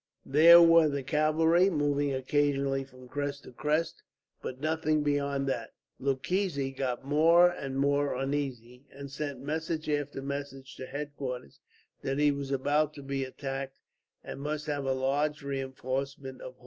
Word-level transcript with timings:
There 0.25 0.59
were 0.63 0.89
the 0.89 1.03
cavalry, 1.03 1.69
moving 1.69 2.11
occasionally 2.11 2.83
from 2.83 3.07
crest 3.07 3.43
to 3.43 3.51
crest, 3.51 4.01
but 4.41 4.59
nothing 4.59 5.03
beyond 5.03 5.47
that. 5.47 5.73
Lucchesi 5.99 6.71
got 6.75 7.05
more 7.05 7.51
and 7.51 7.77
more 7.77 8.15
uneasy, 8.15 8.87
and 8.91 9.11
sent 9.11 9.41
message 9.41 9.87
after 9.87 10.23
message 10.23 10.75
to 10.77 10.87
headquarters 10.87 11.59
that 12.01 12.17
he 12.17 12.31
was 12.31 12.49
about 12.49 12.95
to 12.95 13.03
be 13.03 13.23
attacked, 13.23 13.77
and 14.23 14.41
must 14.41 14.65
have 14.65 14.85
a 14.85 14.93
large 14.93 15.43
reinforcement 15.43 16.41
of 16.41 16.53
horse. 16.55 16.59